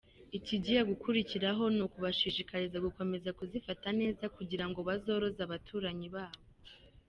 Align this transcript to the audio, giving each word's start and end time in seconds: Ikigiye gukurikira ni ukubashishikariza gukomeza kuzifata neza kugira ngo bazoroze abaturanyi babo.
Ikigiye 0.37 0.81
gukurikira 0.89 1.47
ni 1.75 1.81
ukubashishikariza 1.87 2.77
gukomeza 2.85 3.29
kuzifata 3.39 3.87
neza 3.99 4.23
kugira 4.35 4.65
ngo 4.69 4.79
bazoroze 4.87 5.39
abaturanyi 5.43 6.07
babo. 6.15 6.41